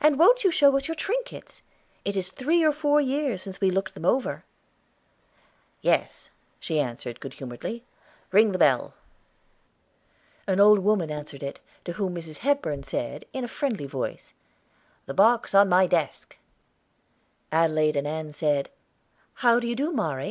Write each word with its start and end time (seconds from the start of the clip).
"And 0.00 0.18
wont 0.18 0.44
you 0.44 0.50
show 0.50 0.74
us 0.78 0.88
your 0.88 0.94
trinkets? 0.94 1.60
It 2.02 2.16
is 2.16 2.30
three 2.30 2.64
or 2.64 2.72
four 2.72 3.02
years 3.02 3.42
since 3.42 3.60
we 3.60 3.70
looked 3.70 3.92
them 3.92 4.06
over." 4.06 4.46
"Yes," 5.82 6.30
she 6.58 6.80
answered, 6.80 7.20
good 7.20 7.34
humoredly; 7.34 7.84
"ring 8.32 8.52
the 8.52 8.58
bell." 8.58 8.94
An 10.46 10.58
old 10.58 10.78
woman 10.78 11.10
answered 11.10 11.42
it, 11.42 11.60
to 11.84 11.92
whom 11.92 12.14
Mrs. 12.14 12.38
Hepburn 12.38 12.82
said, 12.82 13.26
in 13.34 13.44
a 13.44 13.46
friendly 13.46 13.84
voice, 13.84 14.32
"The 15.04 15.12
box 15.12 15.52
in 15.52 15.68
my 15.68 15.86
desk." 15.86 16.38
Adelaide 17.52 17.96
and 17.96 18.06
Ann 18.06 18.32
said, 18.32 18.70
"How 19.34 19.60
do 19.60 19.68
you 19.68 19.76
do, 19.76 19.92
Mari?" 19.92 20.26